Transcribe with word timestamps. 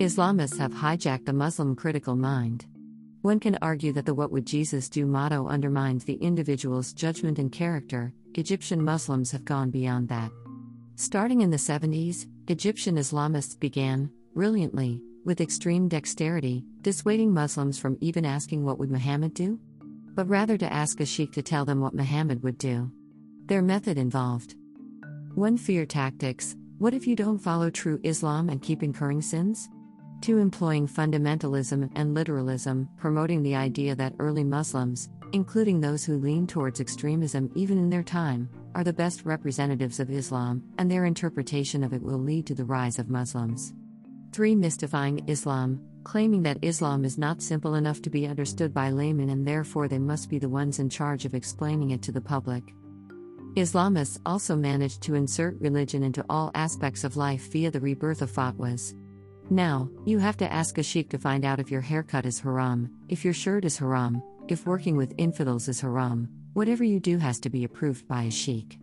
Islamists 0.00 0.56
have 0.56 0.72
hijacked 0.72 1.26
the 1.26 1.32
Muslim 1.34 1.76
critical 1.76 2.16
mind. 2.16 2.64
One 3.20 3.38
can 3.38 3.58
argue 3.60 3.92
that 3.92 4.06
the 4.06 4.14
What 4.14 4.32
Would 4.32 4.46
Jesus 4.46 4.88
Do 4.88 5.04
motto 5.04 5.46
undermines 5.46 6.06
the 6.06 6.14
individual's 6.14 6.94
judgment 6.94 7.38
and 7.38 7.52
character. 7.52 8.14
Egyptian 8.34 8.82
Muslims 8.82 9.30
have 9.30 9.44
gone 9.44 9.68
beyond 9.68 10.08
that. 10.08 10.30
Starting 10.94 11.42
in 11.42 11.50
the 11.50 11.58
70s, 11.58 12.26
Egyptian 12.48 12.96
Islamists 12.96 13.60
began, 13.60 14.10
brilliantly, 14.34 15.02
with 15.26 15.42
extreme 15.42 15.86
dexterity, 15.86 16.64
dissuading 16.80 17.34
Muslims 17.34 17.78
from 17.78 17.98
even 18.00 18.24
asking 18.24 18.64
what 18.64 18.78
would 18.78 18.90
Muhammad 18.90 19.34
do? 19.34 19.60
But 20.14 20.30
rather 20.30 20.56
to 20.56 20.72
ask 20.72 21.00
a 21.00 21.04
sheikh 21.04 21.32
to 21.32 21.42
tell 21.42 21.66
them 21.66 21.78
what 21.78 21.92
Muhammad 21.92 22.42
would 22.42 22.56
do. 22.56 22.90
Their 23.44 23.60
method 23.60 23.98
involved 23.98 24.54
1. 25.34 25.58
Fear 25.58 25.84
tactics 25.84 26.56
What 26.78 26.94
if 26.94 27.06
you 27.06 27.16
don't 27.16 27.38
follow 27.38 27.68
true 27.68 28.00
Islam 28.02 28.48
and 28.48 28.62
keep 28.62 28.82
incurring 28.82 29.20
sins? 29.20 29.68
2. 30.20 30.38
Employing 30.38 30.86
fundamentalism 30.86 31.90
and 31.94 32.14
literalism, 32.14 32.88
promoting 32.98 33.42
the 33.42 33.54
idea 33.54 33.94
that 33.94 34.14
early 34.18 34.44
Muslims, 34.44 35.08
including 35.32 35.80
those 35.80 36.04
who 36.04 36.18
lean 36.18 36.46
towards 36.46 36.80
extremism 36.80 37.50
even 37.54 37.78
in 37.78 37.88
their 37.88 38.02
time, 38.02 38.48
are 38.74 38.84
the 38.84 38.92
best 38.92 39.24
representatives 39.24 39.98
of 39.98 40.10
Islam, 40.10 40.62
and 40.78 40.90
their 40.90 41.06
interpretation 41.06 41.82
of 41.82 41.92
it 41.92 42.02
will 42.02 42.18
lead 42.18 42.46
to 42.46 42.54
the 42.54 42.64
rise 42.64 42.98
of 42.98 43.08
Muslims. 43.08 43.72
3. 44.32 44.54
Mystifying 44.56 45.26
Islam, 45.26 45.80
claiming 46.04 46.42
that 46.42 46.58
Islam 46.62 47.04
is 47.04 47.18
not 47.18 47.42
simple 47.42 47.74
enough 47.74 48.02
to 48.02 48.10
be 48.10 48.26
understood 48.26 48.74
by 48.74 48.90
laymen 48.90 49.30
and 49.30 49.46
therefore 49.46 49.88
they 49.88 49.98
must 49.98 50.28
be 50.28 50.38
the 50.38 50.48
ones 50.48 50.78
in 50.78 50.88
charge 50.88 51.24
of 51.24 51.34
explaining 51.34 51.90
it 51.90 52.02
to 52.02 52.12
the 52.12 52.20
public. 52.20 52.62
Islamists 53.56 54.20
also 54.24 54.54
managed 54.54 55.02
to 55.02 55.14
insert 55.14 55.60
religion 55.60 56.04
into 56.04 56.24
all 56.28 56.52
aspects 56.54 57.04
of 57.04 57.16
life 57.16 57.50
via 57.50 57.70
the 57.70 57.80
rebirth 57.80 58.22
of 58.22 58.30
fatwas. 58.30 58.94
Now, 59.50 59.90
you 60.04 60.18
have 60.20 60.36
to 60.36 60.52
ask 60.52 60.78
a 60.78 60.82
sheikh 60.82 61.10
to 61.10 61.18
find 61.18 61.44
out 61.44 61.58
if 61.58 61.72
your 61.72 61.80
haircut 61.80 62.24
is 62.24 62.38
haram, 62.38 62.88
if 63.08 63.24
your 63.24 63.34
shirt 63.34 63.64
is 63.64 63.76
haram, 63.76 64.22
if 64.46 64.64
working 64.64 64.96
with 64.96 65.12
infidels 65.18 65.66
is 65.66 65.80
haram, 65.80 66.28
whatever 66.52 66.84
you 66.84 67.00
do 67.00 67.18
has 67.18 67.40
to 67.40 67.50
be 67.50 67.64
approved 67.64 68.06
by 68.06 68.22
a 68.22 68.30
sheikh. 68.30 68.78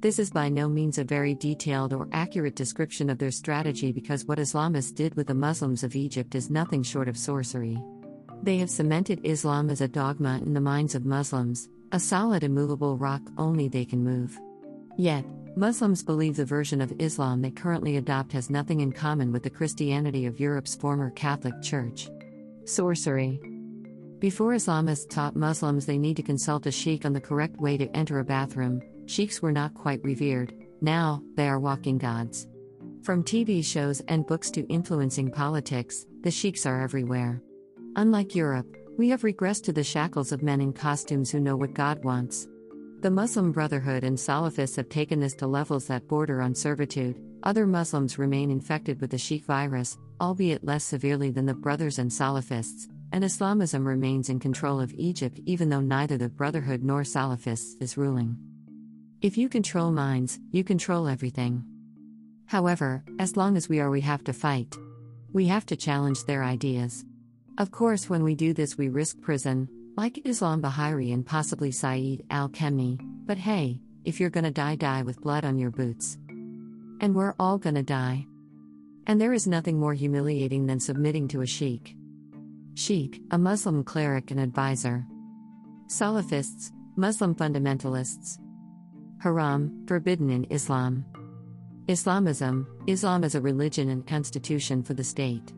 This 0.00 0.18
is 0.18 0.30
by 0.30 0.48
no 0.48 0.66
means 0.66 0.96
a 0.96 1.04
very 1.04 1.34
detailed 1.34 1.92
or 1.92 2.08
accurate 2.10 2.56
description 2.56 3.10
of 3.10 3.18
their 3.18 3.30
strategy 3.30 3.92
because 3.92 4.24
what 4.24 4.38
Islamists 4.38 4.94
did 4.94 5.14
with 5.14 5.26
the 5.26 5.34
Muslims 5.34 5.84
of 5.84 5.94
Egypt 5.94 6.34
is 6.34 6.50
nothing 6.50 6.82
short 6.82 7.06
of 7.06 7.18
sorcery. 7.18 7.78
They 8.42 8.56
have 8.58 8.70
cemented 8.70 9.20
Islam 9.24 9.68
as 9.68 9.82
a 9.82 9.88
dogma 9.88 10.40
in 10.44 10.54
the 10.54 10.60
minds 10.60 10.94
of 10.94 11.04
Muslims, 11.04 11.68
a 11.92 12.00
solid 12.00 12.42
immovable 12.42 12.96
rock 12.96 13.22
only 13.36 13.68
they 13.68 13.84
can 13.84 14.02
move. 14.02 14.40
Yet, 14.96 15.24
Muslims 15.54 16.02
believe 16.02 16.36
the 16.36 16.44
version 16.44 16.80
of 16.80 16.92
Islam 16.98 17.42
they 17.42 17.50
currently 17.50 17.98
adopt 17.98 18.32
has 18.32 18.48
nothing 18.48 18.80
in 18.80 18.90
common 18.90 19.32
with 19.32 19.42
the 19.42 19.50
Christianity 19.50 20.24
of 20.24 20.40
Europe's 20.40 20.74
former 20.74 21.10
Catholic 21.10 21.60
Church. 21.60 22.08
Sorcery. 22.64 23.38
Before 24.18 24.52
Islamists 24.52 25.08
taught 25.10 25.36
Muslims 25.36 25.84
they 25.84 25.98
need 25.98 26.16
to 26.16 26.22
consult 26.22 26.66
a 26.66 26.70
sheikh 26.70 27.04
on 27.04 27.12
the 27.12 27.20
correct 27.20 27.58
way 27.58 27.76
to 27.76 27.94
enter 27.94 28.18
a 28.18 28.24
bathroom, 28.24 28.80
sheikhs 29.06 29.42
were 29.42 29.52
not 29.52 29.74
quite 29.74 30.02
revered, 30.02 30.54
now, 30.80 31.22
they 31.36 31.48
are 31.48 31.60
walking 31.60 31.96
gods. 31.96 32.48
From 33.02 33.22
TV 33.22 33.64
shows 33.64 34.00
and 34.08 34.26
books 34.26 34.50
to 34.52 34.66
influencing 34.66 35.30
politics, 35.30 36.06
the 36.22 36.30
sheikhs 36.30 36.66
are 36.66 36.82
everywhere. 36.82 37.40
Unlike 37.94 38.34
Europe, 38.34 38.76
we 38.98 39.08
have 39.10 39.22
regressed 39.22 39.62
to 39.64 39.72
the 39.72 39.84
shackles 39.84 40.32
of 40.32 40.42
men 40.42 40.60
in 40.60 40.72
costumes 40.72 41.30
who 41.30 41.38
know 41.38 41.56
what 41.56 41.74
God 41.74 42.02
wants. 42.04 42.48
The 43.02 43.10
Muslim 43.10 43.50
Brotherhood 43.50 44.04
and 44.04 44.16
Salafists 44.16 44.76
have 44.76 44.88
taken 44.88 45.18
this 45.18 45.34
to 45.34 45.48
levels 45.48 45.88
that 45.88 46.06
border 46.06 46.40
on 46.40 46.54
servitude. 46.54 47.20
Other 47.42 47.66
Muslims 47.66 48.16
remain 48.16 48.48
infected 48.48 49.00
with 49.00 49.10
the 49.10 49.18
Sheikh 49.18 49.44
virus, 49.44 49.98
albeit 50.20 50.62
less 50.62 50.84
severely 50.84 51.32
than 51.32 51.44
the 51.44 51.52
Brothers 51.52 51.98
and 51.98 52.08
Salafists, 52.08 52.86
and 53.10 53.24
Islamism 53.24 53.84
remains 53.84 54.28
in 54.28 54.38
control 54.38 54.80
of 54.80 54.94
Egypt 54.94 55.40
even 55.46 55.68
though 55.68 55.80
neither 55.80 56.16
the 56.16 56.28
Brotherhood 56.28 56.84
nor 56.84 57.02
Salafists 57.02 57.74
is 57.80 57.96
ruling. 57.96 58.36
If 59.20 59.36
you 59.36 59.48
control 59.48 59.90
minds, 59.90 60.38
you 60.52 60.62
control 60.62 61.08
everything. 61.08 61.64
However, 62.46 63.02
as 63.18 63.36
long 63.36 63.56
as 63.56 63.68
we 63.68 63.80
are, 63.80 63.90
we 63.90 64.02
have 64.02 64.22
to 64.22 64.32
fight. 64.32 64.78
We 65.32 65.48
have 65.48 65.66
to 65.66 65.76
challenge 65.76 66.22
their 66.22 66.44
ideas. 66.44 67.04
Of 67.58 67.72
course, 67.72 68.08
when 68.08 68.22
we 68.22 68.36
do 68.36 68.54
this, 68.54 68.78
we 68.78 68.88
risk 68.88 69.20
prison, 69.20 69.68
like 69.96 70.26
Islam 70.26 70.62
Bahiri 70.62 71.12
and 71.12 71.24
possibly 71.24 71.70
Sayed 71.70 72.24
al 72.30 72.48
Qemany, 72.48 72.98
but 73.26 73.38
hey, 73.38 73.80
if 74.04 74.18
you're 74.18 74.30
gonna 74.30 74.50
die, 74.50 74.76
die 74.76 75.02
with 75.02 75.20
blood 75.20 75.44
on 75.44 75.58
your 75.58 75.70
boots. 75.70 76.18
And 77.00 77.14
we're 77.14 77.34
all 77.38 77.58
gonna 77.58 77.82
die. 77.82 78.26
And 79.06 79.20
there 79.20 79.32
is 79.32 79.46
nothing 79.46 79.78
more 79.78 79.94
humiliating 79.94 80.66
than 80.66 80.80
submitting 80.80 81.28
to 81.28 81.42
a 81.42 81.46
sheikh. 81.46 81.96
Sheikh, 82.74 83.20
a 83.30 83.38
Muslim 83.38 83.84
cleric 83.84 84.30
and 84.30 84.40
advisor. 84.40 85.04
Salafists, 85.88 86.72
Muslim 86.96 87.34
fundamentalists. 87.34 88.38
Haram, 89.18 89.84
forbidden 89.86 90.30
in 90.30 90.46
Islam. 90.50 91.04
Islamism, 91.88 92.66
Islam 92.86 93.24
as 93.24 93.34
a 93.34 93.40
religion 93.40 93.90
and 93.90 94.06
constitution 94.06 94.82
for 94.82 94.94
the 94.94 95.04
state. 95.04 95.52